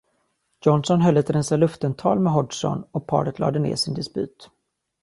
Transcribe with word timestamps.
Johnson 0.61 1.01
höll 1.01 1.17
ett 1.17 1.29
rensa-luften-tal 1.29 2.19
med 2.19 2.33
Hodgson 2.33 2.83
och 2.91 3.07
paret 3.07 3.39
lade 3.39 3.59
ner 3.59 3.75
sin 3.75 3.93
dispyt. 3.93 4.47